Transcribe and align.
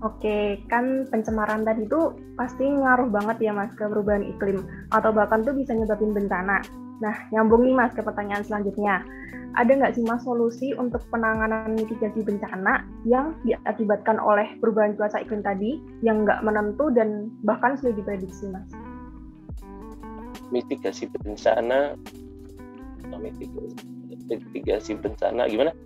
Oke, 0.00 0.64
kan 0.72 1.04
pencemaran 1.12 1.60
tadi 1.60 1.84
itu 1.84 2.16
pasti 2.32 2.64
ngaruh 2.64 3.12
banget 3.12 3.36
ya 3.44 3.52
Mas 3.52 3.68
ke 3.76 3.84
perubahan 3.84 4.24
iklim 4.24 4.64
atau 4.96 5.12
bahkan 5.12 5.44
tuh 5.44 5.52
bisa 5.52 5.76
nyebabin 5.76 6.16
bencana. 6.16 6.64
Nah, 7.04 7.16
nyambung 7.28 7.68
nih 7.68 7.76
Mas 7.76 7.92
ke 7.92 8.00
pertanyaan 8.00 8.40
selanjutnya. 8.40 9.04
Ada 9.60 9.76
nggak 9.76 9.92
sih 10.00 10.04
Mas 10.08 10.24
solusi 10.24 10.72
untuk 10.72 11.04
penanganan 11.12 11.76
mitigasi 11.76 12.24
bencana 12.24 12.80
yang 13.04 13.36
diakibatkan 13.44 14.16
oleh 14.16 14.48
perubahan 14.64 14.96
cuaca 14.96 15.20
iklim 15.20 15.44
tadi 15.44 15.76
yang 16.00 16.24
nggak 16.24 16.40
menentu 16.48 16.88
dan 16.96 17.28
bahkan 17.44 17.76
sudah 17.76 17.92
diprediksi 17.92 18.48
Mas? 18.48 18.72
Mitigasi 20.48 21.12
bencana, 21.12 21.92
mitigasi, 23.20 23.84
mitigasi 24.32 24.96
bencana 24.96 25.44
gimana? 25.44 25.76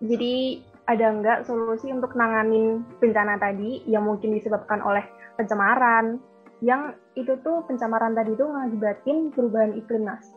Jadi 0.00 0.64
ada 0.88 1.06
nggak 1.12 1.44
solusi 1.44 1.92
untuk 1.92 2.16
nanganin 2.16 2.80
bencana 2.96 3.36
tadi 3.36 3.84
yang 3.84 4.08
mungkin 4.08 4.32
disebabkan 4.32 4.80
oleh 4.80 5.04
pencemaran 5.36 6.16
yang 6.64 6.96
itu 7.12 7.36
tuh 7.44 7.62
pencemaran 7.68 8.16
tadi 8.16 8.32
itu 8.32 8.42
ngakibatin 8.42 9.30
perubahan 9.30 9.76
iklim 9.76 10.08
mas. 10.08 10.32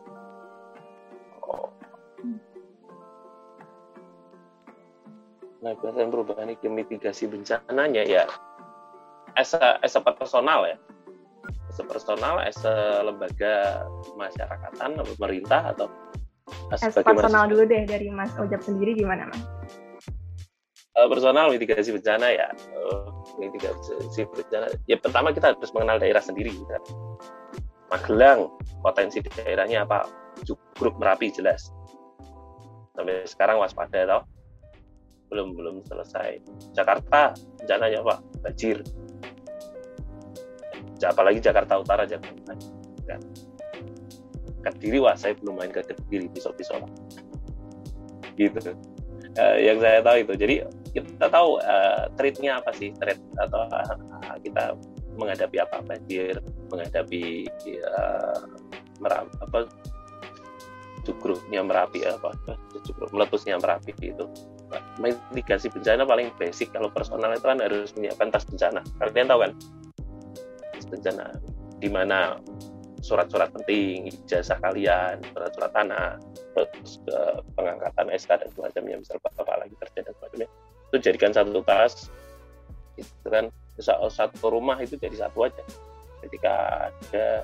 Nah, 5.62 5.78
biasanya 5.78 6.10
perubahan 6.10 6.52
iklim 6.52 6.74
mitigasi 6.76 7.30
bencananya 7.30 8.02
ya 8.04 8.24
as 9.38 9.56
a, 9.56 9.80
as 9.80 9.96
a 9.96 10.02
personal 10.04 10.68
ya 10.68 10.76
as 11.70 11.78
a 11.80 11.84
personal 11.86 12.36
as 12.42 12.58
a 12.66 13.00
lembaga 13.00 13.86
masyarakatan 14.18 15.00
atau 15.00 15.06
pemerintah 15.16 15.72
atau 15.72 15.86
as 16.74 16.82
personal 16.92 17.48
dulu 17.48 17.64
deh 17.64 17.88
dari 17.88 18.12
Mas 18.12 18.34
Ojab 18.36 18.60
sendiri 18.60 18.92
gimana 18.92 19.30
Mas? 19.30 19.40
Uh, 20.96 21.08
personal 21.08 21.52
mitigasi 21.52 21.92
bencana 21.92 22.26
ya. 22.32 22.48
Uh, 22.76 23.08
mitigasi 23.40 24.26
bencana. 24.28 24.72
Ya 24.88 24.96
pertama 25.00 25.32
kita 25.32 25.52
harus 25.54 25.72
mengenal 25.72 26.00
daerah 26.00 26.22
sendiri 26.22 26.52
gitu. 26.52 26.72
Magelang 27.92 28.48
potensi 28.80 29.20
daerahnya 29.20 29.84
apa? 29.84 30.08
Grup 30.76 30.96
merapi 30.96 31.32
jelas. 31.32 31.72
Sampai 32.92 33.24
sekarang 33.24 33.60
waspada 33.60 34.04
tau 34.04 34.22
belum 35.32 35.56
belum 35.56 35.76
selesai. 35.88 36.44
Jakarta 36.76 37.32
rencananya 37.64 38.04
apa? 38.04 38.14
Banjir. 38.44 38.84
Apalagi 41.02 41.40
Jakarta 41.42 41.80
Utara 41.80 42.04
Jakarta 42.04 42.52
ya. 43.08 43.16
Kediri 44.62 45.02
wah 45.02 45.18
saya 45.18 45.34
belum 45.40 45.58
main 45.58 45.72
ke 45.74 45.82
Kediri 45.82 46.30
pisau-pisau 46.30 46.86
gitu. 48.38 48.76
Uh, 49.36 49.56
yang 49.58 49.80
saya 49.80 50.04
tahu 50.04 50.16
itu. 50.22 50.32
Jadi 50.36 50.54
kita 50.92 51.26
tahu 51.32 51.56
uh, 51.64 52.08
treatnya 52.20 52.60
apa 52.60 52.70
sih 52.76 52.92
treat 53.00 53.16
atau 53.40 53.64
uh, 53.72 54.36
kita 54.44 54.76
menghadapi 55.16 55.56
apa 55.60 55.80
banjir 55.84 56.40
menghadapi 56.68 57.48
uh, 57.84 58.44
merap, 59.00 59.28
apa 59.40 59.68
cukruknya 61.02 61.64
merapi 61.66 62.06
apa 62.06 62.36
cukruk 62.86 63.10
meletusnya 63.10 63.58
merapi 63.58 63.92
itu. 64.00 64.28
Mitigasi 65.34 65.68
bencana 65.68 66.08
paling 66.08 66.32
basic 66.40 66.72
kalau 66.72 66.88
personal 66.88 67.32
itu 67.36 67.44
kan 67.44 67.60
harus 67.60 67.92
menyiapkan 67.92 68.32
tas 68.32 68.48
bencana. 68.48 68.80
Kalian 69.00 69.28
tahu 69.28 69.40
kan? 69.44 69.52
Tas 70.72 70.86
bencana. 70.88 71.24
Di 71.82 71.90
mana 71.92 72.38
surat-surat 73.02 73.50
penting, 73.50 74.08
ijazah 74.08 74.62
kalian, 74.62 75.18
surat-surat 75.34 75.74
tanah, 75.74 76.22
terus 76.54 77.02
uh, 77.10 77.42
pengangkatan 77.58 78.06
SK 78.14 78.30
dan 78.38 78.48
semacamnya, 78.54 78.96
misal 79.02 79.18
apa 79.18 79.54
lagi 79.58 79.74
terjadi 79.82 80.06
dan 80.06 80.14
semacamnya, 80.22 80.48
itu 80.92 81.00
jadikan 81.00 81.32
satu 81.32 81.64
tas, 81.64 82.12
itu 83.00 83.28
kan. 83.32 83.48
Satu 84.12 84.52
rumah 84.52 84.76
itu 84.84 85.00
jadi 85.00 85.16
satu 85.16 85.48
aja. 85.48 85.64
Ketika 86.20 86.86
ada 86.92 87.40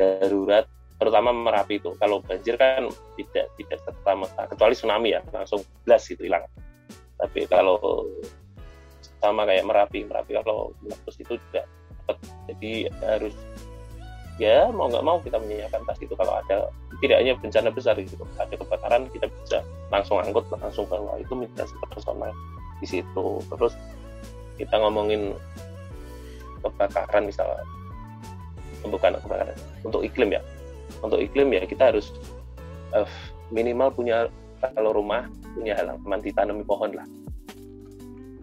darurat, 0.00 0.64
terutama 0.96 1.36
merapi 1.36 1.76
itu, 1.76 1.92
kalau 2.00 2.24
banjir 2.24 2.56
kan 2.56 2.88
tidak 3.20 3.52
tidak 3.60 3.78
serta 3.84 4.24
kecuali 4.48 4.72
tsunami 4.72 5.08
ya 5.12 5.20
langsung 5.36 5.60
belas 5.84 6.08
itu 6.08 6.24
hilang. 6.24 6.48
Tapi 7.20 7.44
kalau 7.44 8.08
sama 9.20 9.44
kayak 9.44 9.68
merapi, 9.68 10.08
merapi 10.08 10.32
kalau 10.40 10.72
meletus 10.80 11.20
itu 11.20 11.36
juga 11.36 11.68
jadi 12.48 12.88
harus 13.04 13.36
ya 14.40 14.72
mau 14.72 14.88
nggak 14.88 15.04
mau 15.04 15.20
kita 15.20 15.36
menyiapkan 15.44 15.84
tas 15.84 16.00
itu. 16.00 16.16
Kalau 16.16 16.40
ada 16.40 16.72
tidak 17.04 17.20
hanya 17.20 17.36
bencana 17.36 17.68
besar 17.68 18.00
gitu. 18.00 18.16
Ada 18.40 18.56
kebakaran 18.56 19.12
kita 19.12 19.28
bisa 19.44 19.60
langsung 19.92 20.24
angkut 20.24 20.48
langsung 20.56 20.88
bawa. 20.88 21.20
Itu 21.20 21.36
mitigasi 21.36 21.76
personal 21.84 22.32
di 22.80 22.86
situ. 22.88 23.26
Terus 23.44 23.74
kita 24.56 24.74
ngomongin 24.80 25.36
kebakaran 26.64 27.28
misalnya. 27.28 27.64
Bukan 28.84 29.20
kebakaran. 29.20 29.56
Untuk 29.84 30.02
iklim 30.04 30.32
ya. 30.34 30.42
Untuk 31.04 31.20
iklim 31.20 31.52
ya 31.54 31.62
kita 31.68 31.92
harus 31.94 32.12
uh, 32.96 33.08
minimal 33.52 33.92
punya 33.92 34.28
kalau 34.60 34.92
rumah 34.92 35.24
punya 35.56 35.76
halaman 35.76 36.20
ditanami 36.20 36.64
pohon 36.64 36.92
lah. 36.96 37.06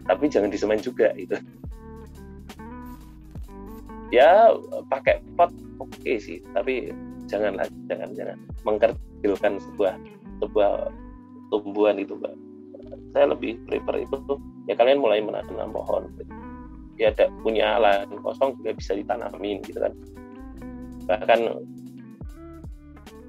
Tapi 0.08 0.24
jangan 0.32 0.48
disemen 0.48 0.80
juga 0.80 1.12
itu 1.14 1.36
ya 4.08 4.56
pakai 4.88 5.20
pot 5.36 5.52
oke 5.78 5.92
okay 6.00 6.16
sih. 6.16 6.38
Tapi 6.56 6.92
janganlah 7.28 7.68
jangan 7.86 8.10
jangan 8.16 8.38
mengkerdilkan 8.64 9.60
sebuah 9.60 9.94
sebuah 10.40 10.70
tumbuhan 11.52 11.96
itu 12.00 12.16
mbak 12.16 12.34
saya 13.12 13.32
lebih 13.32 13.60
prefer 13.64 14.04
itu 14.04 14.16
ya 14.68 14.74
kalian 14.76 15.00
mulai 15.00 15.24
menanam 15.24 15.72
pohon. 15.72 16.08
Ya 16.98 17.14
ada 17.14 17.30
punya 17.40 17.78
lahan 17.78 18.10
kosong 18.20 18.58
juga 18.58 18.74
bisa 18.74 18.92
ditanamin 18.98 19.62
gitu 19.64 19.78
kan. 19.78 19.92
Bahkan 21.06 21.40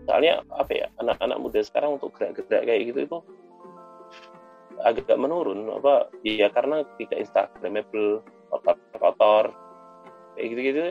soalnya 0.09 0.41
apa 0.49 0.71
ya 0.73 0.87
anak-anak 0.97 1.37
muda 1.37 1.61
sekarang 1.61 2.01
untuk 2.01 2.17
gerak-gerak 2.17 2.65
kayak 2.65 2.81
gitu 2.89 2.99
itu 3.05 3.17
agak 4.81 5.19
menurun 5.19 5.69
apa 5.75 6.09
ya 6.25 6.49
karena 6.49 6.81
tidak 6.97 7.29
instagramable 7.29 8.25
kotor-kotor 8.49 9.53
kayak 10.33 10.47
gitu-gitu. 10.55 10.83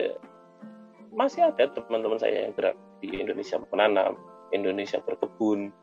Masih 1.11 1.51
ada 1.51 1.67
teman-teman 1.73 2.21
saya 2.21 2.47
yang 2.47 2.53
gerak 2.55 2.77
di 3.01 3.11
Indonesia 3.17 3.59
menanam, 3.73 4.15
Indonesia 4.53 5.01
berkebun 5.01 5.73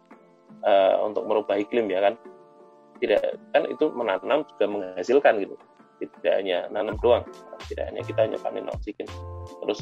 uh, 0.63 0.97
untuk 1.03 1.27
merubah 1.27 1.59
iklim 1.59 1.91
ya 1.91 2.01
kan. 2.01 2.15
Tidak 3.01 3.23
kan 3.53 3.63
itu 3.69 3.85
menanam 3.93 4.45
juga 4.55 4.65
menghasilkan 4.67 5.43
gitu. 5.43 5.55
Tidak 5.97 6.35
hanya 6.45 6.69
nanam 6.69 7.01
doang, 7.01 7.25
tidak 7.73 7.89
hanya 7.89 8.03
kita 8.05 8.21
hanya 8.29 8.39
panen 8.41 8.69
oksigen. 8.69 9.09
Terus 9.65 9.81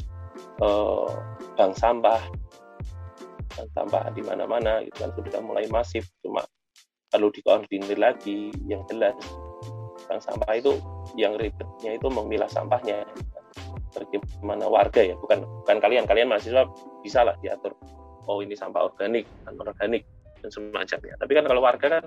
uh, 0.63 1.11
bank 1.59 1.75
sampah, 1.75 2.23
bank 3.55 3.69
sampah 3.75 4.07
di 4.15 4.23
mana-mana 4.23 4.79
itu 4.79 4.95
kan 4.95 5.11
sudah 5.11 5.43
mulai 5.43 5.67
masif. 5.67 6.07
Cuma 6.23 6.43
perlu 7.11 7.31
dikoordinir 7.35 7.99
lagi 7.99 8.55
yang 8.67 8.83
jelas. 8.87 9.15
Bank 10.07 10.23
sampah 10.23 10.55
itu 10.55 10.79
yang 11.19 11.35
ribetnya 11.35 11.99
itu 11.99 12.07
memilah 12.07 12.47
sampahnya 12.47 13.03
bagaimana 13.95 14.67
warga 14.67 15.01
ya 15.01 15.15
bukan 15.15 15.47
bukan 15.63 15.77
kalian 15.79 16.03
kalian 16.03 16.27
mahasiswa 16.27 16.67
bisa 16.99 17.23
lah 17.23 17.35
diatur 17.39 17.71
oh 18.27 18.43
ini 18.43 18.53
sampah 18.53 18.83
organik 18.91 19.23
non 19.47 19.55
organik 19.63 20.03
dan 20.43 20.51
semacamnya 20.51 21.15
tapi 21.15 21.31
kan 21.31 21.45
kalau 21.47 21.63
warga 21.63 21.87
kan 21.99 22.03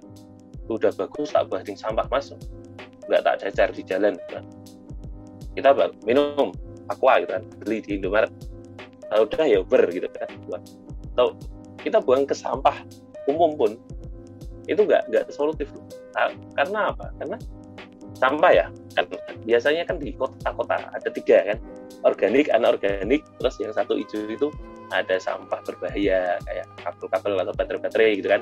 udah 0.76 0.92
bagus 0.92 1.32
tak 1.32 1.48
buatin 1.48 1.76
sampah 1.78 2.04
masuk 2.12 2.36
nggak 3.08 3.24
tak 3.24 3.36
cacar 3.40 3.68
di 3.72 3.82
jalan 3.82 4.14
kan. 4.28 4.44
kita 5.56 5.74
minum. 6.04 6.52
Aqua 6.88 7.20
gitu 7.20 7.36
kan 7.36 7.44
beli 7.60 7.84
di 7.84 8.00
Indomaret. 8.00 8.32
Nah, 9.12 9.20
udah 9.24 9.44
ya 9.44 9.60
ber 9.60 9.84
gitu 9.92 10.08
kan. 10.08 10.28
Buat. 10.48 10.62
Atau 11.12 11.36
kita 11.84 12.00
buang 12.00 12.24
ke 12.24 12.32
sampah 12.32 12.80
umum 13.28 13.56
pun 13.56 13.76
itu 14.68 14.80
nggak 14.84 15.08
nggak 15.12 15.24
solutif. 15.28 15.68
Nah, 16.16 16.32
karena 16.56 16.92
apa? 16.92 17.12
Karena 17.20 17.36
sampah 18.16 18.52
ya 18.56 18.66
kan. 18.96 19.04
Biasanya 19.44 19.84
kan 19.84 20.00
di 20.00 20.16
kota-kota 20.16 20.80
ada 20.80 21.08
tiga 21.12 21.44
kan. 21.52 21.58
Organik 22.08 22.48
anorganik 22.52 23.20
terus 23.36 23.60
yang 23.60 23.76
satu 23.76 24.00
hijau 24.00 24.32
itu 24.32 24.48
ada 24.88 25.20
sampah 25.20 25.60
berbahaya 25.60 26.40
kayak 26.48 26.66
kabel-kabel 26.80 27.36
atau 27.44 27.52
baterai-baterai 27.52 28.10
gitu 28.16 28.28
kan 28.32 28.40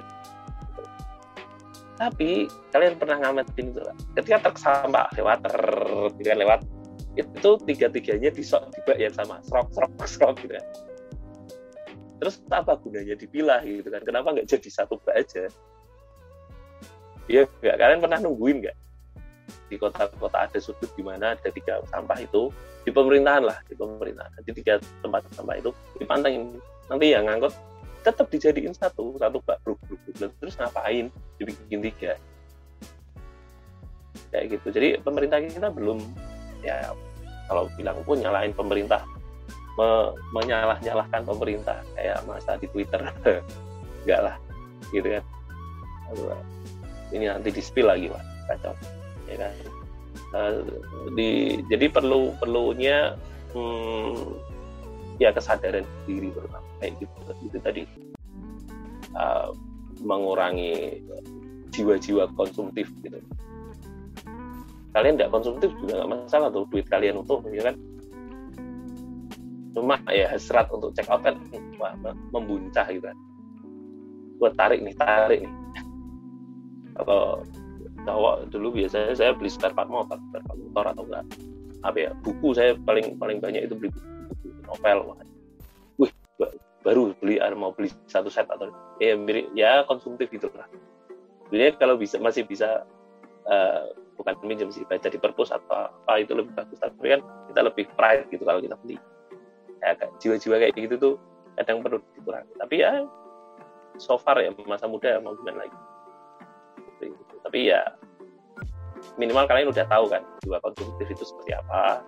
tapi 1.96 2.48
kalian 2.72 3.00
pernah 3.00 3.16
ngamatin 3.20 3.72
itu 3.72 3.81
ketika 4.20 4.37
truk 4.48 4.56
sampah 4.60 5.08
lewat 5.16 5.40
gitu 6.20 6.28
kan 6.28 6.38
lewat 6.38 6.60
itu 7.16 7.50
tiga-tiganya 7.64 8.28
disok 8.28 8.69
di 8.76 8.81
bak 8.84 9.00
yang 9.00 9.14
sama 9.16 9.40
serok 9.48 9.69
serok 9.72 9.93
serok 10.12 10.34
gitu 10.44 10.52
kan. 10.60 10.66
Terus 12.16 12.37
apa 12.48 12.72
gunanya 12.81 13.16
dipilah 13.16 13.60
gitu 13.64 13.88
kan? 13.88 14.00
Kenapa 14.04 14.37
nggak 14.37 14.48
jadi 14.48 14.69
satu 14.69 15.00
bak 15.00 15.16
aja? 15.25 15.48
Iya, 17.26 17.48
kalian 17.60 18.00
pernah 18.04 18.20
nungguin 18.20 18.64
nggak? 18.64 18.76
di 19.66 19.76
kota-kota 19.78 20.46
ada 20.46 20.58
sudut 20.62 20.90
di 20.94 21.02
mana 21.02 21.34
ada 21.34 21.50
tiga 21.50 21.82
sampah 21.90 22.19
itu 22.22 22.50
di 22.87 22.90
pemerintahan 22.94 23.43
lah 23.43 23.58
di 23.66 23.75
pemerintahan. 23.75 24.31
Jadi 24.43 24.50
tiga 24.62 24.75
tempat 25.02 25.26
sampah 25.34 25.58
itu 25.58 25.70
dipantengin. 25.98 26.58
Nanti 26.87 27.06
yang 27.10 27.26
ngangkut 27.26 27.54
tetap 28.06 28.31
dijadiin 28.31 28.70
satu 28.70 29.19
satu 29.19 29.43
bak 29.43 29.58
bruk 29.67 29.82
bruk 29.82 29.99
terus 30.38 30.55
ngapain 30.55 31.11
dibikin 31.43 31.82
tiga? 31.82 32.14
Kayak 34.31 34.58
gitu. 34.58 34.67
Jadi 34.70 34.88
pemerintah 35.03 35.43
kita 35.43 35.75
belum 35.75 35.99
ya 36.62 36.94
kalau 37.50 37.67
bilang 37.75 37.99
pun 38.06 38.23
nyalain 38.23 38.55
pemerintah. 38.55 39.03
Me 39.76 40.14
menyalah 40.32 40.79
nyalahkan 40.81 41.26
pemerintah. 41.26 41.82
Kayak 41.99 42.23
masa 42.31 42.55
di 42.56 42.70
Twitter. 42.70 43.03
Enggak 44.06 44.20
lah 44.23 44.37
gitu 44.94 45.19
kan. 45.19 45.25
Ini 47.11 47.25
nanti 47.35 47.50
di 47.50 47.62
spill 47.62 47.91
lagi 47.91 48.06
pak. 48.06 48.23
Kacau 48.47 48.75
ya 49.26 49.37
kan. 49.43 49.53
Uh, 50.35 50.58
di 51.14 51.61
jadi 51.70 51.87
perlu 51.91 52.35
perlunya 52.38 53.14
hmm, 53.53 54.56
ya 55.16 55.32
kesadaran 55.32 55.84
diri 56.04 56.28
terutama 56.32 56.64
kayak 56.80 56.92
gitu 57.00 57.16
itu 57.44 57.58
tadi. 57.60 57.82
Uh, 59.16 59.56
mengurangi 60.04 61.00
jiwa-jiwa 61.72 62.28
konsumtif 62.36 62.92
gitu. 63.00 63.16
Kalian 64.92 65.16
tidak 65.16 65.32
konsumtif 65.32 65.72
juga 65.80 66.04
nggak 66.04 66.10
masalah 66.12 66.48
tuh 66.52 66.68
duit 66.68 66.84
kalian 66.88 67.20
untuk 67.20 67.44
ya 67.48 67.72
kan? 67.72 67.76
Cuma 69.76 70.00
ya 70.08 70.32
hasrat 70.32 70.68
untuk 70.72 70.92
check 70.96 71.08
out 71.12 71.20
kan 71.24 71.36
wah, 71.76 71.92
membuncah 72.32 72.84
gitu. 72.88 73.04
Kan 73.04 73.19
buat 74.36 74.52
tarik 74.56 74.84
nih 74.84 74.96
tarik 74.96 75.44
nih. 75.44 75.54
Kalau 76.96 77.44
cowok 78.04 78.48
dulu 78.52 78.69
biasanya 78.80 79.12
saya 79.16 79.32
beli 79.36 79.52
spare 79.52 79.76
part 79.76 79.88
motor 79.88 80.16
spare 80.28 80.44
part 80.44 80.58
motor 80.60 80.84
atau 80.92 81.04
enggak. 81.08 81.24
Apa 81.84 81.96
ya 82.00 82.10
buku 82.24 82.56
saya 82.56 82.72
paling 82.84 83.20
paling 83.20 83.40
banyak 83.40 83.69
itu 83.69 83.76
beli 83.76 83.92
buku, 83.92 84.08
novel. 84.66 84.98
Wih 85.98 86.10
baru 86.86 87.14
beli 87.18 87.42
mau 87.58 87.74
beli 87.74 87.90
satu 88.06 88.30
set 88.30 88.46
atau 88.46 88.70
ya 89.02 89.18
mirip 89.18 89.50
ya 89.54 89.82
konsumtif 89.86 90.30
gitu 90.30 90.50
lah. 90.54 90.66
Sebenarnya 91.46 91.72
kalau 91.78 91.94
bisa 91.98 92.18
masih 92.18 92.42
bisa 92.46 92.82
uh, 93.46 93.90
bukan 94.18 94.34
minjem 94.42 94.70
sih 94.74 94.82
baca 94.86 95.06
di 95.06 95.18
perpus 95.18 95.54
atau 95.54 95.90
apa 95.90 96.22
itu 96.22 96.34
lebih 96.34 96.52
bagus. 96.54 96.78
Tapi 96.78 97.18
kan 97.18 97.20
kita 97.52 97.60
lebih 97.62 97.84
pride 97.94 98.26
gitu 98.30 98.42
kalau 98.42 98.60
kita 98.62 98.76
beli. 98.82 98.98
Ya 99.82 99.94
jiwa-jiwa 100.18 100.56
kayak 100.62 100.74
gitu 100.74 100.94
tuh 100.98 101.14
kadang 101.54 101.82
perlu 101.82 102.02
dikurangi. 102.19 102.52
Tapi 102.58 102.74
ya 102.82 103.06
so 103.96 104.19
far 104.20 104.42
ya 104.42 104.52
masa 104.66 104.90
muda 104.90 105.22
mau 105.22 105.34
gimana 105.38 105.64
lagi? 105.66 105.78
Tapi 107.46 107.70
ya 107.70 107.82
minimal 109.16 109.46
kalian 109.46 109.70
udah 109.70 109.86
tahu 109.86 110.10
kan 110.10 110.22
jiwa 110.42 110.58
konsumtif 110.60 111.06
itu 111.08 111.24
seperti 111.24 111.52
apa 111.54 112.02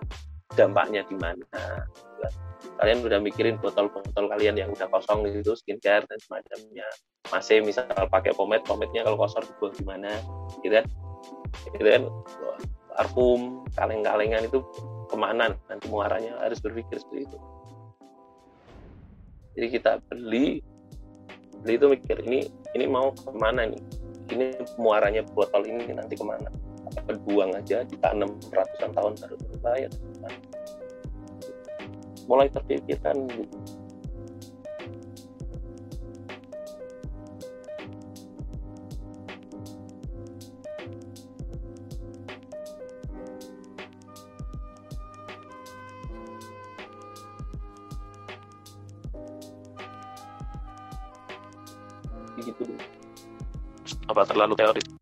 dampaknya 0.57 1.05
di 1.05 1.15
mana 1.17 1.45
kalian 2.79 3.03
udah 3.03 3.19
mikirin 3.19 3.59
botol-botol 3.59 4.31
kalian 4.31 4.55
yang 4.55 4.71
udah 4.71 4.87
kosong 4.87 5.27
itu 5.27 5.51
skincare 5.55 6.07
dan 6.07 6.19
semacamnya. 6.23 6.87
Masih 7.27 7.59
misal 7.63 7.85
pakai 8.07 8.31
pomade 8.31 8.63
pomade-nya 8.63 9.03
kalau 9.03 9.19
kosong 9.19 9.43
dibuang 9.43 9.75
gimana 9.75 10.11
gitu 10.63 10.79
kan? 10.79 10.85
Gitu 11.75 11.89
kan? 11.91 12.03
Parfum 12.95 13.67
kaleng-kalengan 13.75 14.47
itu 14.47 14.63
ke 15.11 15.15
mana 15.19 15.55
nanti 15.67 15.85
muaranya? 15.91 16.39
Harus 16.39 16.63
berpikir 16.63 17.03
seperti 17.03 17.27
itu. 17.27 17.37
Jadi 19.59 19.67
kita 19.75 19.91
beli 20.07 20.63
beli 21.59 21.75
itu 21.75 21.87
mikir 21.91 22.17
ini 22.23 22.47
ini 22.79 22.85
mau 22.87 23.11
ke 23.11 23.31
mana 23.35 23.67
nih? 23.67 23.83
Ini 24.29 24.45
muaranya 24.79 25.25
botol 25.35 25.67
ini 25.67 25.91
nanti 25.91 26.15
ke 26.15 26.23
mana 26.23 26.47
apa 26.99 27.15
buang 27.23 27.55
aja 27.55 27.81
ditanam 27.87 28.35
ratusan 28.51 28.91
tahun 28.91 29.13
baru 29.15 29.35
berbayar 29.39 29.91
mulai 32.29 32.45
terpikirkan 32.51 33.25
gitu. 33.25 33.57
Gitu. 52.39 52.63
Apa 54.07 54.23
terlalu 54.23 54.53
teori 54.55 54.98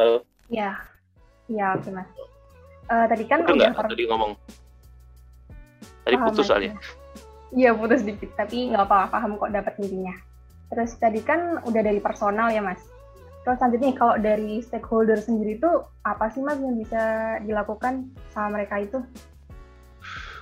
halo. 0.00 0.24
Ya 0.48 0.80
ya 1.52 1.76
oke 1.76 1.92
mas. 1.92 2.08
Uh, 2.88 3.04
tadi 3.06 3.28
kan 3.28 3.44
udah 3.44 3.76
nggak 3.76 3.92
tadi 3.92 4.04
ngomong? 4.08 4.32
Tadi 6.08 6.16
paham 6.16 6.26
putus 6.32 6.48
soalnya. 6.48 6.72
Iya 7.52 7.76
putus 7.76 8.00
dikit 8.00 8.32
tapi 8.40 8.72
nggak 8.72 8.88
apa-apa 8.88 9.20
paham 9.20 9.36
kok 9.36 9.52
dapat 9.52 9.76
intinya 9.84 10.16
terus 10.70 10.94
tadi 11.02 11.18
kan 11.20 11.58
udah 11.66 11.82
dari 11.82 12.00
personal 12.00 12.48
ya 12.48 12.62
mas. 12.62 12.80
Terus 13.42 13.56
selanjutnya 13.58 13.92
kalau 13.98 14.16
dari 14.22 14.62
stakeholder 14.62 15.18
sendiri 15.18 15.58
itu 15.58 15.70
apa 16.06 16.30
sih 16.30 16.40
mas 16.40 16.62
yang 16.62 16.78
bisa 16.78 17.02
dilakukan 17.42 18.08
sama 18.30 18.62
mereka 18.62 18.78
itu? 18.80 18.98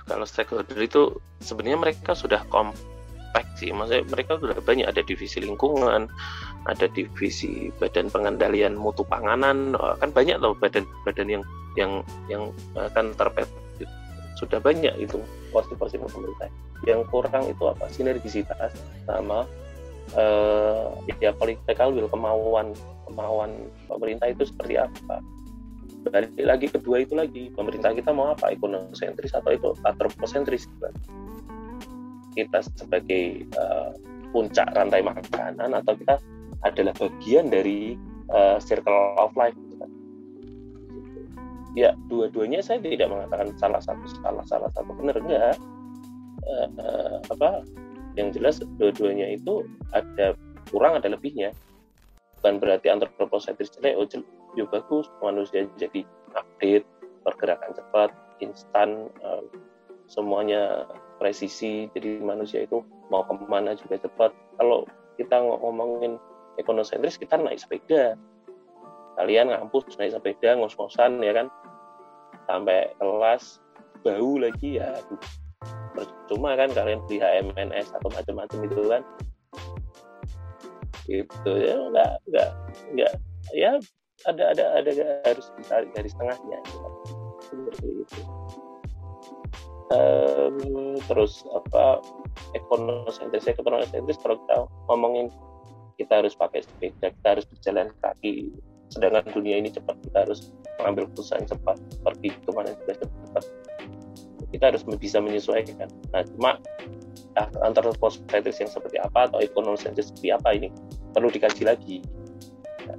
Kalau 0.05 0.25
stakeholder 0.29 0.77
itu 0.77 1.17
sebenarnya 1.41 1.81
mereka 1.81 2.13
sudah 2.13 2.45
kompak 2.53 3.45
sih, 3.57 3.73
maksudnya 3.73 4.05
mereka 4.05 4.37
sudah 4.37 4.57
banyak 4.61 4.85
ada 4.85 5.01
divisi 5.01 5.41
lingkungan, 5.41 6.05
ada 6.67 6.85
divisi 6.91 7.71
badan 7.79 8.11
pengendalian 8.11 8.75
mutu 8.75 9.07
panganan, 9.07 9.77
oh, 9.79 9.95
kan 9.99 10.11
banyak 10.11 10.35
loh 10.41 10.57
badan-badan 10.59 11.27
yang 11.39 11.43
yang 11.77 11.91
yang 12.27 12.43
akan 12.75 13.15
terpet. 13.15 13.47
Sudah 14.35 14.59
banyak 14.63 14.95
itu 14.99 15.19
porsi-porsi 15.51 15.99
pemerintah. 15.99 16.47
Yang 16.87 17.11
kurang 17.11 17.43
itu 17.51 17.63
apa? 17.67 17.91
Sinergisitas 17.91 18.71
sama 19.03 19.43
uh, 20.15 20.95
ya 21.19 21.35
political 21.35 21.91
will 21.91 22.07
kemauan 22.07 22.71
kemauan 23.07 23.67
pemerintah 23.91 24.31
itu 24.31 24.47
seperti 24.47 24.79
apa. 24.79 25.19
Balik 26.07 26.31
lagi 26.39 26.67
kedua 26.71 27.03
itu 27.03 27.13
lagi 27.19 27.51
pemerintah 27.51 27.91
kita 27.91 28.15
mau 28.15 28.31
apa? 28.31 28.55
Ekonosentris 28.55 29.35
atau 29.35 29.51
itu 29.51 29.75
antropocentris. 29.83 30.71
Kita 32.31 32.63
sebagai 32.63 33.43
uh, 33.59 33.91
puncak 34.31 34.71
rantai 34.71 35.03
makanan 35.03 35.75
atau 35.75 35.93
kita 35.99 36.15
adalah 36.67 36.91
bagian 36.97 37.47
dari 37.47 37.95
uh, 38.31 38.59
circle 38.59 39.15
of 39.15 39.31
life 39.39 39.55
ya 41.77 41.93
dua-duanya 42.09 42.59
saya 42.59 42.81
tidak 42.81 43.07
mengatakan 43.07 43.53
salah 43.57 43.81
satu 43.81 44.05
salah 44.21 44.45
salah 44.45 44.69
satu. 44.73 44.89
Benar 44.97 45.17
enggak? 45.21 45.55
Uh, 46.43 46.67
uh, 46.81 47.15
apa? 47.29 47.63
Yang 48.17 48.27
jelas 48.41 48.55
dua-duanya 48.81 49.31
itu 49.37 49.65
ada 49.93 50.33
kurang 50.73 50.97
ada 50.97 51.13
lebihnya. 51.13 51.53
Bukan 52.39 52.57
berarti 52.57 52.87
antroposentris 52.91 53.71
jelek 53.77 53.95
oh 53.99 54.07
ya 54.57 54.65
bagus. 54.67 55.07
Manusia 55.21 55.67
jadi 55.77 56.03
update 56.33 56.87
pergerakan 57.27 57.71
cepat 57.75 58.09
instan 58.39 59.11
um, 59.21 59.45
semuanya 60.09 60.87
presisi. 61.21 61.91
Jadi 61.93 62.23
manusia 62.23 62.65
itu 62.65 62.81
mau 63.13 63.23
ke 63.27 63.35
mana 63.45 63.75
juga 63.75 63.99
cepat. 64.01 64.31
Kalau 64.57 64.87
kita 65.19 65.35
ngomongin 65.35 66.15
ekonosentris 66.59 67.17
kita 67.17 67.39
naik 67.39 67.57
sepeda. 67.59 68.19
Kalian 69.15 69.51
ngampus 69.51 69.95
naik 69.99 70.15
sepeda 70.15 70.59
ngos-ngosan 70.59 71.23
ya 71.23 71.33
kan? 71.33 71.47
Sampai 72.45 72.91
kelas 72.99 73.63
bau 74.03 74.31
lagi 74.39 74.79
ya 74.79 74.95
aduh. 74.95 75.21
Percuma 75.95 76.55
kan 76.55 76.71
kalian 76.71 77.03
beli 77.07 77.19
HMNS 77.19 77.95
atau 77.95 78.09
macam-macam 78.11 78.59
itu 78.67 78.81
kan? 78.87 79.01
Itu 81.09 81.51
ya 81.57 81.75
nggak 81.89 82.11
nggak 82.29 82.49
nggak. 82.95 83.13
Ya 83.55 83.79
ada 84.27 84.51
ada 84.51 84.65
ada 84.79 84.91
harus 85.25 85.47
dicari 85.55 85.87
dari 85.95 86.09
setengahnya 86.11 86.59
seperti 87.49 87.87
itu. 88.03 88.21
Um, 89.89 91.01
terus 91.09 91.41
apa 91.49 91.97
ekonosentris 92.53 93.49
ekonosentris 93.49 94.21
kalau 94.21 94.37
kita 94.45 94.55
ngomongin 94.85 95.33
kita 95.99 96.23
harus 96.23 96.33
pakai 96.33 96.63
sepeda 96.63 97.11
kita 97.11 97.27
harus 97.27 97.45
berjalan 97.51 97.91
kaki 97.99 98.55
sedangkan 98.89 99.27
dunia 99.35 99.59
ini 99.59 99.69
cepat 99.69 99.99
kita 100.01 100.25
harus 100.25 100.55
mengambil 100.79 101.11
keputusan 101.11 101.45
cepat 101.45 101.77
pergi 102.01 102.31
ke 102.31 102.49
mana 102.55 102.71
juga 102.73 103.03
cepat 103.03 103.43
kita 104.49 104.73
harus 104.73 104.83
bisa 104.97 105.21
menyesuaikan. 105.21 105.89
Nah, 106.13 106.25
cuma 106.25 106.51
ah, 107.37 107.49
antara 107.61 107.93
positif 107.97 108.55
yang 108.57 108.69
seperti 108.69 108.97
apa 108.97 109.29
atau 109.29 109.39
ekonomi 109.41 109.77
seperti 109.77 110.33
apa 110.33 110.49
ini 110.57 110.73
perlu 111.13 111.29
dikaji 111.29 111.63
lagi. 111.65 111.97
Nah, 112.89 112.97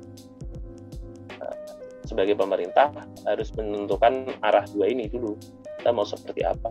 sebagai 2.07 2.39
pemerintah 2.39 2.95
harus 3.27 3.51
menentukan 3.59 4.31
arah 4.47 4.65
dua 4.71 4.91
ini 4.91 5.11
dulu. 5.11 5.35
Kita 5.79 5.91
mau 5.91 6.07
seperti 6.07 6.47
apa? 6.47 6.71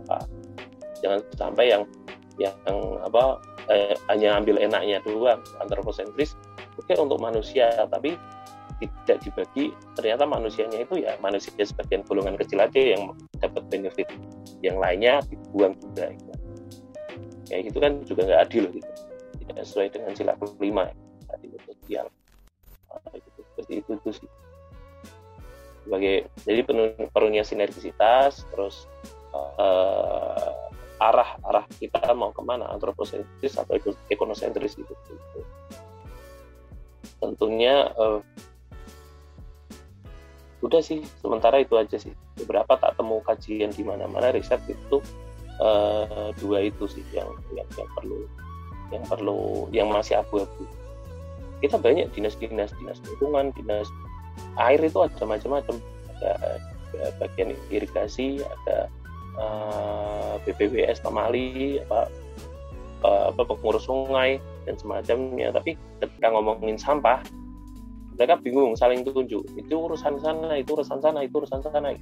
Jangan 0.99 1.19
sampai 1.35 1.71
yang 1.71 1.83
yang 2.39 2.55
apa 3.03 3.43
eh, 3.67 3.95
hanya 4.07 4.39
ambil 4.39 4.55
enaknya 4.57 5.03
doang 5.03 5.43
antroposentris 5.59 6.39
oke 6.79 6.87
okay, 6.87 6.95
untuk 6.95 7.19
manusia 7.19 7.69
tapi 7.91 8.15
tidak 8.79 9.19
dibagi 9.27 9.75
ternyata 9.99 10.23
manusianya 10.23 10.87
itu 10.87 11.03
ya 11.03 11.19
manusia 11.19 11.51
sebagian 11.59 12.07
golongan 12.07 12.39
kecil 12.39 12.63
aja 12.63 12.79
yang 12.79 13.11
dapat 13.43 13.67
benefit 13.67 14.07
yang 14.63 14.79
lainnya 14.79 15.19
dibuang 15.27 15.75
juga 15.75 16.15
gitu. 16.15 16.31
kayak 17.51 17.61
gitu 17.67 17.77
kan 17.83 17.91
juga 18.07 18.21
nggak 18.23 18.41
adil 18.47 18.63
gitu 18.71 18.91
tidak 19.43 19.63
sesuai 19.67 19.87
dengan 19.91 20.11
sila 20.15 20.33
kelima 20.39 20.83
ya, 20.87 20.95
adil 21.35 21.51
sosial 21.67 22.05
gitu. 23.11 23.39
seperti 23.51 23.73
itu 23.83 23.91
tuh 23.99 24.13
sih 24.15 24.29
sebagai 25.83 26.15
jadi 26.45 26.61
perlunya 27.11 27.43
sinergisitas 27.43 28.47
terus 28.53 28.87
uh, 29.35 30.58
arah 30.99 31.39
arah 31.47 31.65
kita 31.79 32.11
mau 32.11 32.35
ke 32.35 32.43
mana 32.43 32.67
antroposentris 32.75 33.55
atau 33.55 33.79
ekonosentris 34.11 34.75
gitu, 34.75 34.93
tentunya 37.23 37.87
uh, 37.95 38.19
udah 40.59 40.83
sih 40.83 41.07
sementara 41.23 41.63
itu 41.63 41.79
aja 41.79 41.95
sih. 41.95 42.11
Beberapa 42.35 42.75
tak 42.75 42.99
temu 42.99 43.23
kajian 43.23 43.71
di 43.71 43.83
mana-mana 43.83 44.35
riset 44.35 44.59
itu 44.67 44.99
uh, 45.63 46.35
dua 46.35 46.67
itu 46.67 46.83
sih 46.87 47.03
yang, 47.15 47.31
yang 47.55 47.67
yang 47.79 47.89
perlu 47.95 48.19
yang 48.91 49.03
perlu 49.07 49.41
yang 49.71 49.87
masih 49.87 50.19
abu-abu. 50.19 50.67
Kita 51.63 51.79
banyak 51.79 52.11
dinas-dinas 52.11 52.75
dinas 52.75 52.99
lingkungan 53.07 53.55
dinas 53.55 53.87
air 54.59 54.83
itu 54.83 54.99
ada 54.99 55.23
macam-macam. 55.23 55.79
Ada, 56.19 56.31
ada 56.91 57.03
bagian 57.23 57.55
irigasi 57.71 58.43
ada 58.43 58.91
eh, 59.39 60.33
BPWS 60.43 61.03
Tamali 61.03 61.79
apa 61.83 62.11
uh, 63.03 63.31
apa 63.31 63.41
pengurus 63.47 63.87
sungai 63.87 64.37
dan 64.67 64.75
semacamnya. 64.75 65.55
Tapi 65.55 65.75
ketika 66.03 66.27
ngomongin 66.31 66.75
sampah 66.75 67.23
mereka 68.19 68.35
bingung 68.43 68.75
saling 68.75 69.07
tunjuk. 69.07 69.47
Itu 69.55 69.87
urusan 69.87 70.19
sana 70.19 70.59
itu 70.59 70.75
urusan 70.75 70.99
sana 70.99 71.23
itu 71.23 71.39
urusan 71.39 71.63
sana. 71.63 71.95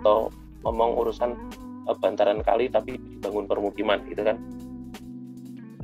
Atau 0.00 0.32
ngomong 0.64 0.96
urusan 0.96 1.36
uh, 1.84 1.96
bantaran 2.00 2.40
kali 2.40 2.72
tapi 2.72 2.96
dibangun 2.96 3.44
permukiman 3.44 4.00
gitu 4.08 4.24
kan. 4.24 4.40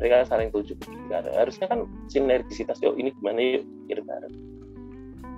Mereka 0.01 0.29
saling 0.29 0.49
tunjuk. 0.53 0.81
Harusnya 1.13 1.69
kan 1.69 1.89
sinergisitas 2.09 2.81
yuk 2.81 2.97
ini 2.97 3.13
gimana 3.21 3.41
yuk? 3.41 3.65
Kira 3.89 4.05
bareng 4.05 4.57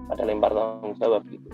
ada 0.09 0.23
lempar 0.25 0.53
tanggung 0.57 0.97
jawab 0.97 1.23
gitu. 1.29 1.49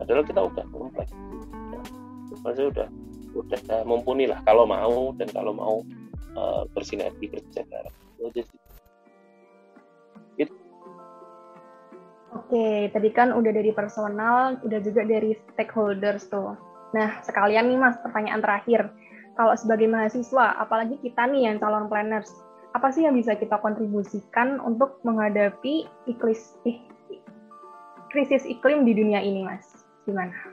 Padahal 0.00 0.24
kita 0.24 0.40
udah 0.40 0.64
kompleks. 0.72 1.12
Ya. 1.12 2.64
udah 2.72 2.88
udah 3.32 3.84
mumpuni 3.88 4.28
lah 4.28 4.40
kalau 4.44 4.68
mau 4.68 5.10
dan 5.16 5.28
kalau 5.32 5.52
mau 5.56 5.76
uh, 6.36 6.68
bersinergi 6.76 7.32
kerja 7.32 7.64
bareng 7.66 7.96
itu 8.16 8.22
aja 8.28 8.42
sih 8.44 8.58
Oke, 12.32 12.88
tadi 12.92 13.12
kan 13.12 13.32
udah 13.32 13.52
dari 13.52 13.76
personal, 13.76 14.60
udah 14.64 14.80
juga 14.80 15.04
dari 15.04 15.36
stakeholders 15.52 16.32
tuh. 16.32 16.56
Nah, 16.92 17.20
sekalian 17.24 17.68
nih 17.68 17.80
Mas, 17.80 17.96
pertanyaan 18.00 18.40
terakhir. 18.40 18.92
Kalau 19.36 19.56
sebagai 19.56 19.88
mahasiswa, 19.88 20.60
apalagi 20.60 21.00
kita 21.00 21.28
nih 21.28 21.48
yang 21.48 21.56
calon 21.60 21.88
planners, 21.88 22.28
apa 22.72 22.92
sih 22.92 23.08
yang 23.08 23.16
bisa 23.16 23.36
kita 23.36 23.56
kontribusikan 23.60 24.60
untuk 24.64 25.00
menghadapi 25.04 25.88
iklis, 26.08 26.56
eh, 26.68 26.80
krisis 28.12 28.44
iklim 28.44 28.84
di 28.84 28.96
dunia 28.96 29.20
ini, 29.20 29.44
Mas? 29.44 29.84
Gimana? 30.04 30.51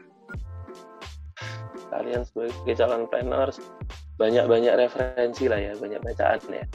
Kalian 1.89 2.21
sebagai 2.25 2.73
calon 2.77 3.09
planners, 3.09 3.57
banyak-banyak 4.21 4.73
referensi 4.77 5.49
lah 5.49 5.57
ya, 5.57 5.73
banyak 5.77 6.01
bacaan 6.05 6.39
ya. 6.49 6.65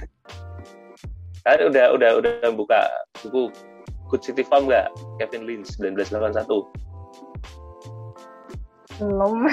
Kalian 1.44 1.72
udah 1.72 1.86
udah 1.96 2.10
udah 2.20 2.48
buka 2.52 2.80
buku 3.24 3.52
Good 4.10 4.22
City 4.26 4.42
Farm 4.42 4.66
nggak? 4.66 4.90
Kevin 5.22 5.46
Lynch 5.46 5.78
1981. 5.78 6.66
Belum. 9.00 9.48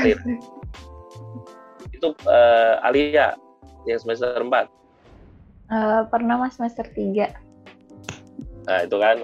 Itu 1.95 2.13
uh, 2.27 2.81
Alia 2.83 3.37
yang 3.87 3.99
semester 4.03 4.35
4. 4.43 4.43
Uh, 4.43 4.59
eh, 5.71 6.01
pernah 6.11 6.35
mas 6.39 6.55
semester 6.59 6.83
3. 6.83 7.31
Nah 8.67 8.83
itu 8.83 8.99
kan 8.99 9.17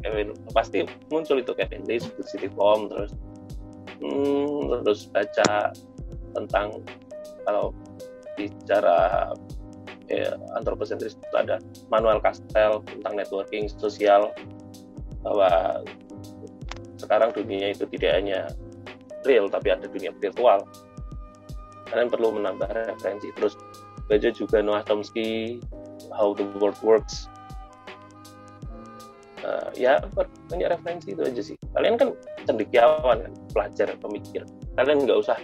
Kevin 0.00 0.32
pasti 0.56 0.84
muncul 1.12 1.44
itu 1.44 1.52
Kevin 1.52 1.84
Lynch, 1.84 2.08
Good 2.16 2.28
City 2.28 2.48
Farm 2.56 2.88
terus 2.88 3.12
hmm, 4.02 4.84
terus 4.84 5.10
baca 5.10 5.72
tentang 6.36 6.82
kalau 7.42 7.74
bicara 8.38 9.32
ya, 10.06 10.38
antroposentris 10.54 11.18
itu 11.18 11.36
ada 11.36 11.58
Manuel 11.90 12.22
Castell 12.22 12.80
tentang 12.86 13.18
networking 13.18 13.66
sosial 13.66 14.30
bahwa 15.26 15.82
sekarang 16.98 17.34
dunia 17.34 17.74
itu 17.74 17.84
tidak 17.90 18.22
hanya 18.22 18.40
real 19.26 19.50
tapi 19.50 19.74
ada 19.74 19.90
dunia 19.90 20.14
virtual. 20.22 20.62
Kalian 21.88 22.08
perlu 22.12 22.36
menambah 22.36 22.68
referensi. 22.94 23.32
Terus 23.34 23.56
baca 24.06 24.28
juga 24.30 24.62
Noah 24.62 24.84
Chomsky 24.86 25.58
How 26.14 26.36
the 26.36 26.46
World 26.60 26.78
Works. 26.84 27.26
Uh, 29.42 29.70
ya 29.72 30.02
banyak 30.50 30.68
referensi 30.68 31.14
itu 31.14 31.22
aja 31.24 31.42
sih 31.42 31.57
kalian 31.78 31.94
kan 31.94 32.08
cendekiawan 32.42 33.22
kan? 33.22 33.32
Pelajar 33.54 33.88
pemikir. 34.02 34.42
Kalian 34.74 35.06
nggak 35.06 35.18
usah 35.22 35.38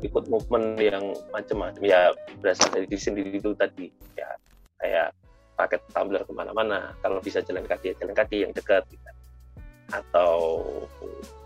ikut 0.00 0.24
movement 0.32 0.80
yang 0.80 1.12
macam-macam. 1.28 1.82
Ya 1.84 2.16
berasal 2.40 2.72
dari 2.72 2.88
diri 2.88 2.96
sendiri 2.96 3.36
itu 3.36 3.52
tadi. 3.52 3.92
Ya 4.16 4.32
kayak 4.80 5.12
paket 5.60 5.84
tumbler 5.92 6.24
ke 6.24 6.32
mana-mana. 6.32 6.96
Kalau 7.04 7.20
bisa 7.20 7.44
jalan 7.44 7.68
kaki 7.68 7.92
ya 7.92 7.94
jalan 8.00 8.16
kaki 8.16 8.48
yang 8.48 8.52
dekat 8.56 8.88
gitu. 8.88 9.04
atau 9.88 10.60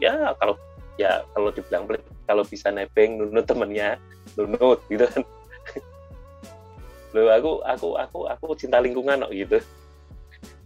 ya 0.02 0.34
kalau 0.34 0.58
ya 0.98 1.22
kalau 1.30 1.54
dibilang 1.54 1.86
kalau 2.26 2.42
bisa 2.42 2.74
nebeng 2.74 3.14
nunut 3.14 3.46
temennya 3.46 3.98
nunut 4.34 4.82
gitu 4.90 5.06
kan. 5.06 5.22
Lo 7.14 7.30
aku 7.30 7.62
aku 7.62 7.88
aku 7.98 8.18
aku 8.26 8.44
cinta 8.58 8.82
lingkungan 8.82 9.22
kok 9.22 9.34
gitu. 9.34 9.58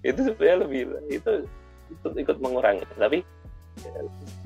Itu 0.01 0.21
sebenarnya 0.25 0.57
lebih 0.65 0.83
itu 1.13 1.45
itu 1.93 2.07
ikut 2.17 2.37
mengurangi. 2.41 2.83
Tapi 2.97 3.21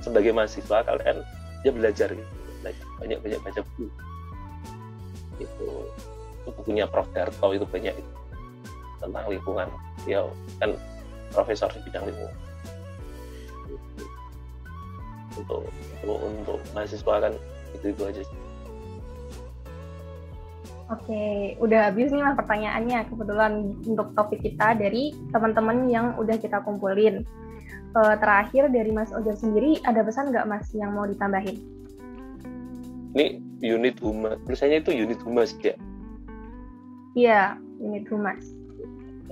sebagai 0.00 0.32
mahasiswa 0.34 0.82
kalian 0.84 1.22
ya 1.62 1.70
belajar 1.70 2.08
gitu. 2.12 2.32
Banyak 3.00 3.18
banyak 3.25 3.40
baca 3.40 3.60
buku. 3.64 3.84
Itu, 5.40 5.68
itu 6.44 6.49
bukunya 6.52 6.84
Prof. 6.84 7.08
Darto 7.16 7.56
itu 7.56 7.64
banyak 7.64 7.96
itu 7.96 8.12
tentang 9.00 9.25
lingkungan. 9.28 9.68
Ya 10.04 10.25
kan 10.60 10.76
profesor 11.32 11.72
di 11.72 11.80
bidang 11.88 12.04
lingkungan. 12.08 12.37
Untuk 15.40 15.60
untuk, 16.04 16.18
untuk 16.20 16.58
mahasiswa 16.76 17.14
kan 17.28 17.32
itu 17.76 17.87
itu 17.96 18.02
aja 18.04 18.22
sih. 18.25 18.38
Oke, 20.90 21.54
udah 21.62 21.87
habis 21.87 22.10
nih 22.10 22.18
mas 22.18 22.34
pertanyaannya. 22.34 23.06
Kebetulan 23.06 23.52
untuk 23.87 24.10
topik 24.18 24.42
kita 24.42 24.75
dari 24.75 25.14
teman-teman 25.30 25.87
yang 25.87 26.18
udah 26.18 26.34
kita 26.34 26.66
kumpulin. 26.66 27.22
Uh, 27.90 28.14
terakhir 28.23 28.70
dari 28.70 28.94
Mas 28.94 29.11
Ojar 29.11 29.35
sendiri 29.35 29.82
ada 29.82 30.06
pesan 30.06 30.30
nggak 30.30 30.47
Mas 30.47 30.70
yang 30.70 30.94
mau 30.94 31.11
ditambahin? 31.11 31.59
Ini 33.18 33.42
unit 33.66 33.99
humas, 33.99 34.38
tulisannya 34.47 34.78
itu 34.87 34.94
unit 34.94 35.18
humas 35.26 35.50
ya? 35.59 35.75
Iya, 37.18 37.59
unit 37.82 38.06
humas 38.06 38.47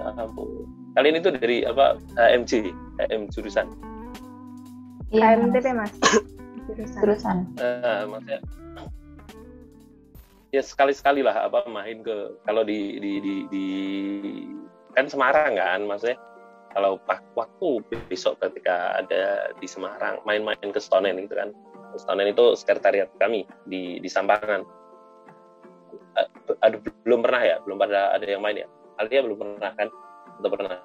ampun. 0.03 0.67
Kalian 0.95 1.19
itu 1.19 1.31
dari 1.35 1.62
apa? 1.67 1.99
HMJ, 2.19 2.75
HM 2.99 3.23
jurusan. 3.31 3.67
Iya, 5.11 5.38
HMTP 5.38 5.67
Mas. 5.75 5.93
jurusan. 6.69 7.00
Jurusan. 7.00 7.37
Nah, 7.57 8.05
maksudnya 8.07 8.41
ya 10.49 10.65
sekali-sekali 10.65 11.21
lah 11.21 11.45
apa 11.45 11.69
main 11.69 12.00
ke 12.00 12.41
kalau 12.49 12.65
di 12.65 12.97
di 12.97 13.12
di, 13.21 13.35
di 13.53 13.67
kan 14.97 15.05
Semarang 15.05 15.61
kan 15.61 15.85
maksudnya 15.85 16.17
kalau 16.73 17.01
waktu 17.35 17.69
besok 18.09 18.39
ketika 18.45 19.01
ada 19.01 19.53
di 19.57 19.67
Semarang 19.67 20.21
main-main 20.25 20.69
ke 20.71 20.81
Stonen 20.81 21.19
itu 21.19 21.35
kan 21.35 21.53
Stonen 21.97 22.31
itu 22.31 22.55
sekretariat 22.55 23.09
kami 23.17 23.49
di 23.69 23.99
di 23.99 24.09
Sampangan 24.09 24.65
aduh 26.65 26.81
belum 27.07 27.23
pernah 27.23 27.43
ya 27.45 27.57
belum 27.63 27.79
pada 27.79 28.13
ada 28.13 28.27
yang 28.27 28.43
main 28.43 28.63
ya 28.63 28.69
Alia 28.99 29.23
belum 29.23 29.39
pernah 29.39 29.73
kan? 29.79 29.89
Atau 30.43 30.51
pernah? 30.51 30.79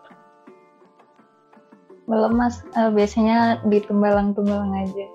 Belum 2.06 2.32
mas, 2.38 2.62
uh, 2.78 2.94
biasanya 2.94 3.58
di 3.66 3.82
tumbalang-tumbalang 3.82 4.74
aja. 4.86 5.06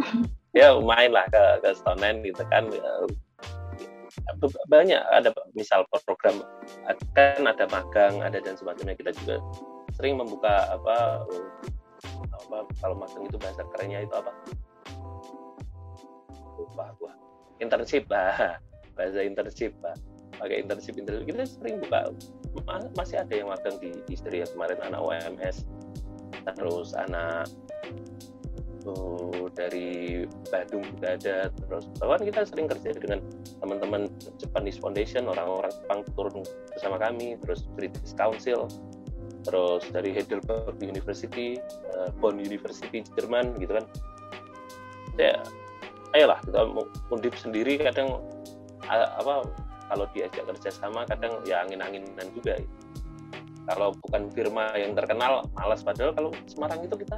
ya 0.58 0.76
main 0.76 1.14
lah 1.14 1.24
ke 1.32 1.42
ke 1.64 1.70
Stonen 1.72 2.20
gitu 2.20 2.44
kan 2.52 2.68
banyak. 4.68 5.00
Ada 5.12 5.34
misal 5.52 5.84
program 5.90 6.40
kan 7.12 7.42
ada 7.44 7.64
magang 7.68 8.24
ada 8.24 8.38
dan 8.40 8.56
semacamnya 8.56 8.96
kita 8.96 9.12
juga 9.24 9.36
sering 9.98 10.16
membuka 10.16 10.70
apa 10.72 11.26
apa 12.32 12.56
kalau 12.80 12.96
magang 12.96 13.28
itu 13.28 13.36
bahasa 13.36 13.66
kerennya 13.76 14.06
itu 14.06 14.14
apa? 14.16 14.32
Lupa 16.56 16.94
internship 17.60 18.08
lah 18.08 18.56
bahasa 18.96 19.20
internship 19.20 19.76
lah 19.84 19.96
pakai 20.40 20.64
internship 20.64 20.96
internship. 20.96 21.28
Kita 21.28 21.44
sering 21.44 21.76
buka. 21.84 22.08
Masih 22.96 23.20
ada 23.20 23.34
yang 23.36 23.52
magang 23.52 23.76
di, 23.78 23.92
di 24.08 24.16
Istria 24.16 24.48
kemarin 24.48 24.80
anak 24.82 25.00
UMS 25.04 25.68
terus 26.56 26.96
anak 26.96 27.46
dari 29.54 30.24
Bandung 30.48 30.84
juga 30.96 31.18
ada 31.18 31.36
terus 31.50 31.84
bahkan 31.98 32.22
kita 32.26 32.40
sering 32.46 32.66
kerja 32.70 32.90
dengan 32.96 33.18
teman-teman 33.60 34.02
Japanese 34.38 34.78
Foundation 34.78 35.26
orang-orang 35.26 35.72
Jepang 35.74 36.00
turun 36.14 36.42
bersama 36.72 36.96
kami 36.96 37.36
terus 37.42 37.66
British 37.74 38.14
Council 38.14 38.70
terus 39.44 39.82
dari 39.88 40.12
Heidelberg 40.12 40.76
University 40.84 41.56
uh, 41.96 42.12
Bonn 42.20 42.36
University 42.36 43.00
Jerman 43.16 43.56
gitu 43.56 43.72
kan. 43.80 43.84
Ya 45.16 45.40
ayolah 46.16 46.38
kita 46.44 46.66
undip 47.10 47.34
sendiri 47.38 47.78
kadang 47.80 48.20
apa 48.90 49.46
kalau 49.90 50.06
diajak 50.14 50.46
kerja 50.46 50.70
sama 50.70 51.06
kadang 51.06 51.38
ya 51.46 51.62
angin-anginan 51.66 52.26
juga 52.34 52.58
kalau 53.70 53.94
bukan 54.02 54.26
firma 54.34 54.74
yang 54.74 54.98
terkenal 54.98 55.46
malas. 55.54 55.86
Padahal 55.86 56.10
kalau 56.10 56.30
Semarang 56.50 56.82
itu 56.82 56.98
kita 56.98 57.16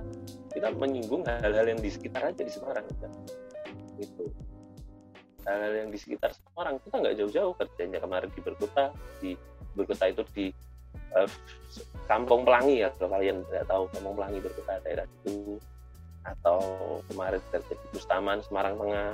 kita 0.52 0.68
menyinggung 0.76 1.25
hal-hal 1.25 1.64
yang 1.64 1.80
di 1.80 1.88
sekitar 1.88 2.28
aja 2.28 2.42
di 2.44 2.52
Semarang 2.52 2.85
gitu. 2.92 3.09
itu 4.02 4.25
hal-hal 5.49 5.73
yang 5.87 5.88
di 5.88 5.99
sekitar 5.99 6.37
Semarang 6.37 6.76
kita 6.85 6.94
nggak 7.00 7.14
jauh-jauh 7.25 7.54
kerjanya 7.56 7.99
kemarin 8.04 8.28
di 8.28 8.40
Berkota 8.44 8.85
di 9.25 9.30
Berkota 9.73 10.04
itu 10.12 10.23
di 10.37 10.47
uh, 11.16 11.28
Kampung 12.04 12.44
Pelangi 12.44 12.85
ya 12.85 12.92
kalau 13.00 13.16
kalian 13.16 13.40
tidak 13.49 13.64
tahu 13.64 13.82
Kampung 13.97 14.14
Pelangi 14.21 14.38
Berkota 14.44 14.73
daerah 14.85 15.06
itu. 15.09 15.56
Atau 16.23 16.62
kemarin 17.11 17.42
kerja 17.50 17.75
di 17.75 17.87
Bustaman 17.90 18.38
Semarang 18.47 18.78
Tengah 18.78 19.09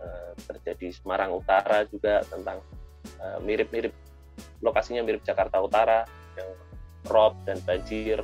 uh, 0.00 0.32
kerja 0.48 0.72
di 0.78 0.88
Semarang 0.94 1.36
Utara 1.36 1.84
juga 1.84 2.24
tentang 2.24 2.64
eh, 3.20 3.38
mirip-mirip 3.44 3.92
uh, 3.92 4.10
lokasinya 4.64 5.04
mirip 5.04 5.20
Jakarta 5.24 5.60
Utara 5.60 6.04
yang 6.36 6.50
rob 7.08 7.34
dan 7.48 7.58
banjir. 7.64 8.20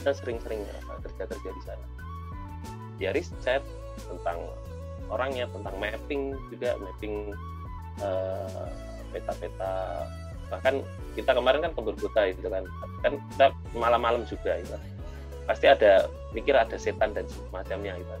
Kita 0.00 0.12
sering-sering 0.12 0.62
kerja-kerja 1.02 1.50
di 1.50 1.62
sana. 1.64 1.86
Ya 3.00 3.12
riset 3.12 3.64
tentang 4.08 4.38
orangnya 5.12 5.48
tentang 5.52 5.74
mapping 5.76 6.36
juga 6.52 6.76
mapping 6.80 7.32
uh, 8.00 8.68
peta-peta. 9.12 10.04
Bahkan 10.52 10.84
kita 11.18 11.34
kemarin 11.34 11.64
kan 11.64 11.72
ke 11.74 11.80
Berbuta 11.80 12.22
itu 12.28 12.46
kan. 12.46 12.64
Kan 13.02 13.18
kita 13.34 13.46
malam-malam 13.74 14.24
juga 14.28 14.60
itu 14.60 14.76
pasti 15.46 15.70
ada 15.70 16.10
mikir 16.34 16.58
ada 16.58 16.74
setan 16.74 17.14
dan 17.14 17.24
semacamnya 17.30 17.94
itu 17.96 18.14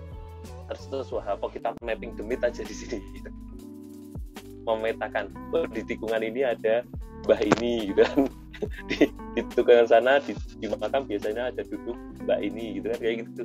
terus 0.70 0.84
terus 0.90 1.08
wah 1.10 1.26
apa 1.26 1.46
kita 1.50 1.74
mapping 1.82 2.14
demit 2.14 2.42
aja 2.42 2.62
di 2.62 2.74
sini? 2.74 2.98
Gitu. 3.14 3.30
memetakan 4.66 5.30
oh, 5.54 5.66
di 5.70 5.82
tikungan 5.86 6.22
ini 6.22 6.42
ada 6.42 6.82
mbah 7.26 7.40
ini 7.42 7.90
gitu 7.92 8.02
kan. 8.06 8.20
Di, 8.88 9.12
di 9.36 9.44
tukang 9.52 9.84
sana 9.84 10.16
di, 10.16 10.32
di 10.32 10.64
makam 10.64 11.04
biasanya 11.04 11.52
ada 11.52 11.60
duduk 11.60 11.92
mbak 12.24 12.40
ini 12.40 12.80
gitu 12.80 12.88
kan. 12.88 12.98
Kayak 13.04 13.16
gitu. 13.28 13.42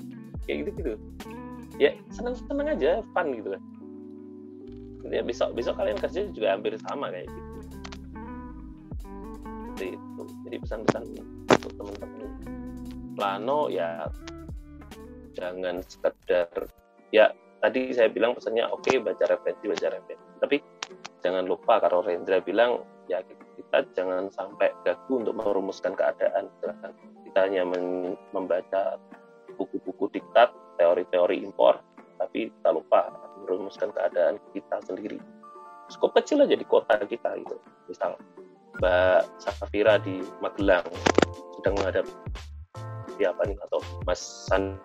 Kayak 0.48 0.58
gitu 0.64 0.70
gitu. 0.80 0.94
Ya 1.76 1.92
seneng 2.16 2.40
seneng 2.40 2.68
aja 2.72 3.04
fun 3.12 3.28
gitu 3.36 3.50
kan. 3.52 3.62
Ya 5.12 5.20
besok 5.26 5.52
besok 5.52 5.76
kalian 5.76 6.00
kerja 6.00 6.32
juga 6.32 6.56
hampir 6.56 6.80
sama 6.80 7.12
kayak 7.12 7.28
gitu. 7.28 7.50
Itu. 9.82 10.24
Jadi 10.48 10.58
pesan-pesan 10.64 11.04
untuk 11.60 11.72
teman-teman. 11.76 12.32
Plano 13.20 13.68
ya 13.68 14.08
jangan 15.36 15.84
sekedar 15.84 16.48
ya 17.12 17.36
tadi 17.62 17.94
saya 17.94 18.10
bilang 18.10 18.34
pesannya 18.36 18.68
oke 18.68 18.88
okay, 18.88 18.98
baca 19.04 19.28
referensi 19.28 19.66
baca 19.68 19.88
referensi. 19.92 20.28
Tapi 20.40 20.58
jangan 21.22 21.44
lupa 21.46 21.78
kalau 21.84 22.02
Rendra 22.02 22.42
bilang 22.42 22.82
ya 23.06 23.22
kita 23.22 23.41
jangan 23.96 24.28
sampai 24.32 24.76
gagu 24.84 25.24
untuk 25.24 25.36
merumuskan 25.40 25.96
keadaan. 25.96 26.52
Kita 27.28 27.40
hanya 27.48 27.64
membaca 28.36 29.00
buku-buku 29.56 30.12
diktat 30.12 30.52
teori-teori 30.76 31.40
impor 31.46 31.80
tapi 32.22 32.54
kita 32.54 32.70
lupa 32.70 33.10
merumuskan 33.42 33.90
keadaan 33.90 34.38
kita 34.54 34.78
sendiri. 34.86 35.18
Skop 35.90 36.14
kecil 36.14 36.46
aja 36.46 36.54
di 36.54 36.66
kota 36.68 37.02
kita 37.02 37.34
gitu. 37.42 37.58
Misal 37.90 38.16
Mbak 38.78 39.22
Safira 39.42 39.98
di 39.98 40.22
Magelang 40.40 40.86
sedang 41.60 41.76
menghadapi 41.82 43.24
apa 43.26 43.42
nih 43.46 43.58
atau 43.70 43.80
Mas 44.06 44.22
San 44.22 44.78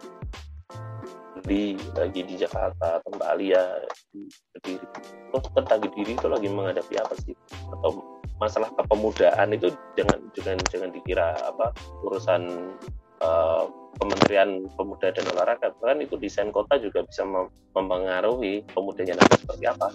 di 1.44 1.76
lagi 1.92 2.24
di 2.24 2.34
Jakarta 2.40 3.00
atau 3.02 3.10
Mbak 3.12 3.28
Alia 3.28 3.62
di 4.08 4.24
Kediri 4.56 4.86
terus 5.28 5.46
tentang 5.52 5.84
diri 5.84 6.12
itu 6.16 6.26
lagi 6.30 6.48
menghadapi 6.48 6.94
apa 6.96 7.14
sih? 7.20 7.36
Atau 7.68 8.00
masalah 8.40 8.72
kepemudaan 8.72 9.52
itu 9.52 9.68
jangan 9.96 10.18
jangan 10.32 10.58
jangan 10.72 10.90
dikira 10.92 11.36
apa 11.44 11.72
urusan 12.04 12.72
uh, 13.20 13.64
Kementerian 13.96 14.68
Pemuda 14.76 15.08
dan 15.12 15.24
Olahraga. 15.32 15.72
Bahkan 15.80 16.04
itu 16.04 16.20
desain 16.20 16.52
kota 16.52 16.76
juga 16.76 17.04
bisa 17.04 17.24
mempengaruhi 17.72 18.64
pemudanya 18.72 19.16
nanti 19.16 19.40
seperti 19.40 19.64
apa. 19.68 19.88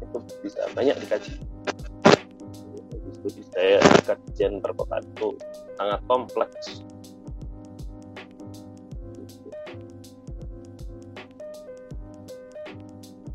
Itu 0.00 0.18
bisa 0.40 0.60
banyak 0.72 0.96
dikaji. 1.04 1.32
Studi 3.20 3.40
saya 3.52 3.80
kajian 4.04 4.60
perkotaan 4.60 5.04
itu 5.16 5.32
sangat 5.80 6.00
kompleks 6.08 6.84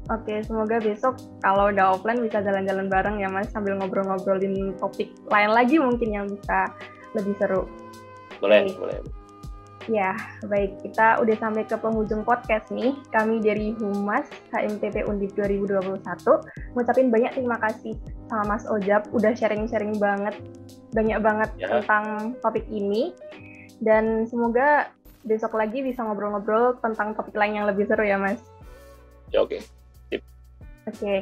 Oke, 0.10 0.41
semoga 0.41 0.82
besok 0.82 1.22
kalau 1.45 1.69
udah 1.69 1.93
offline 1.93 2.26
bisa 2.26 2.41
jalan-jalan 2.41 2.89
bareng 2.89 3.22
ya 3.22 3.30
Mas 3.30 3.54
sambil 3.54 3.78
ngobrol-ngobrolin 3.78 4.74
topik 4.82 5.13
lain 5.30 5.54
lagi 5.54 5.78
mungkin 5.78 6.10
yang 6.10 6.26
bisa 6.26 6.74
lebih 7.13 7.38
seru. 7.38 7.69
Boleh, 8.41 8.65
Oke. 8.65 8.74
boleh. 8.82 8.98
Ya, 9.89 10.13
baik. 10.45 10.82
Kita 10.86 11.17
udah 11.17 11.36
sampai 11.38 11.65
ke 11.65 11.74
penghujung 11.78 12.22
podcast 12.22 12.69
nih. 12.69 12.93
Kami 13.10 13.41
dari 13.41 13.74
Humas 13.78 14.26
HMTP 14.54 15.06
Undip 15.06 15.34
2021 15.34 16.02
ngucapin 16.78 17.10
banyak 17.10 17.34
terima 17.34 17.58
kasih 17.58 17.98
sama 18.30 18.58
Mas 18.58 18.69
Ojab 18.69 19.10
udah 19.13 19.34
sharing-sharing 19.34 19.98
banget 19.98 20.38
banyak 20.93 21.17
banget 21.22 21.50
ya. 21.58 21.82
tentang 21.82 22.38
topik 22.41 22.65
ini. 22.69 23.13
Dan 23.82 24.26
semoga 24.30 24.89
besok 25.26 25.58
lagi 25.58 25.82
bisa 25.82 26.06
ngobrol-ngobrol 26.06 26.78
tentang 26.82 27.17
topik 27.17 27.34
lain 27.34 27.62
yang 27.62 27.65
lebih 27.69 27.89
seru 27.89 28.06
ya, 28.06 28.17
Mas. 28.22 28.41
Ya, 29.34 29.41
oke. 29.41 29.58
Okay. 29.58 29.79
Oke, 30.89 30.97
okay. 30.97 31.19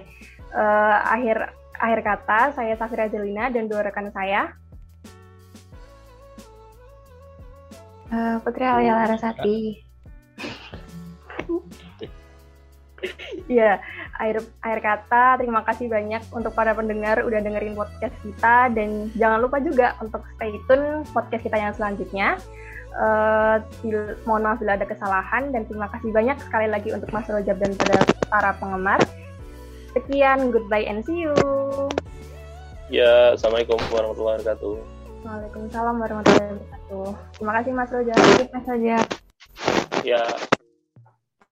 uh, 0.55 0.97
akhir 1.11 1.51
akhir 1.75 1.99
kata 2.07 2.39
saya 2.55 2.73
Safira 2.79 3.11
Jelina 3.11 3.51
dan 3.51 3.67
dua 3.67 3.83
rekan 3.83 4.07
saya. 4.15 4.55
Uh, 8.07 8.39
Putri 8.39 8.63
Alia 8.63 8.95
Larasati. 8.95 9.83
Iya, 13.47 13.79
akhir 14.19 14.43
akhir 14.59 14.79
kata 14.83 15.23
terima 15.39 15.63
kasih 15.63 15.87
banyak 15.87 16.19
untuk 16.35 16.51
para 16.51 16.75
pendengar 16.75 17.23
udah 17.23 17.39
dengerin 17.39 17.79
podcast 17.79 18.15
kita 18.19 18.71
dan 18.75 19.07
jangan 19.15 19.39
lupa 19.39 19.63
juga 19.63 19.95
untuk 20.03 20.19
stay 20.35 20.51
tune 20.67 21.07
podcast 21.15 21.43
kita 21.43 21.57
yang 21.59 21.71
selanjutnya. 21.71 22.35
Uh, 22.97 23.61
mohon 24.25 24.41
maaf 24.41 24.57
bila 24.57 24.73
ada 24.73 24.87
kesalahan 24.87 25.53
dan 25.53 25.63
terima 25.69 25.85
kasih 25.93 26.09
banyak 26.09 26.35
sekali 26.41 26.67
lagi 26.67 26.89
untuk 26.91 27.07
Mas 27.13 27.29
Rojab 27.29 27.55
dan 27.61 27.71
pada 27.77 27.97
para 28.27 28.51
penggemar. 28.57 28.99
Sekian, 29.97 30.53
goodbye 30.53 30.85
and 30.85 31.01
see 31.01 31.25
you. 31.25 31.33
Ya, 32.93 33.33
Assalamualaikum 33.33 33.81
warahmatullahi 33.89 34.45
wabarakatuh. 34.45 34.73
Waalaikumsalam 35.25 35.95
warahmatullahi 35.97 36.53
wabarakatuh. 36.53 37.07
Terima 37.41 37.53
kasih 37.57 37.71
Mas 37.73 37.89
Roja. 37.89 38.13
Mas 38.53 38.65
Roja. 38.69 38.97
Ya. 40.05 40.21